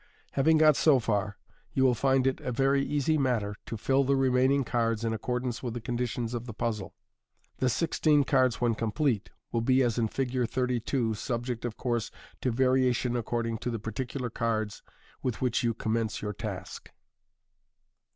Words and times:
Having 0.31 0.57
got 0.57 0.75
so 0.75 0.97
far, 0.97 1.37
you 1.73 1.83
will 1.83 1.89
MODERN 1.93 2.21
MAGIC. 2.21 2.25
59 2.25 2.33
find 2.33 2.41
it 2.41 2.47
a 2.47 2.51
very 2.51 2.83
easy 2.83 3.17
matter 3.19 3.55
to 3.67 3.77
fill 3.77 4.01
in 4.01 4.07
the 4.07 4.15
remaining 4.15 4.63
cards 4.63 5.05
in 5.05 5.13
accordance 5.13 5.61
with 5.61 5.75
the 5.75 5.79
conditions 5.79 6.33
of 6.33 6.47
the 6.47 6.55
puzzle. 6.55 6.95
The 7.59 7.69
sixteen 7.69 8.23
cards 8.23 8.59
when 8.59 8.73
complete 8.73 9.29
will 9.51 9.61
be 9.61 9.83
as 9.83 9.99
in 9.99 10.07
Fig. 10.07 10.49
32, 10.49 11.13
subject, 11.13 11.65
of 11.65 11.77
course, 11.77 12.09
to 12.41 12.49
variation 12.49 13.15
according 13.15 13.59
to 13.59 13.69
the 13.69 13.77
particular 13.77 14.31
cards 14.31 14.81
with 15.21 15.39
which 15.39 15.61
you 15.61 15.75
com 15.75 15.93
mence 15.93 16.19
your 16.19 16.33
task. 16.33 16.89